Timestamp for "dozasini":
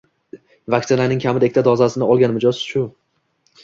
1.69-2.11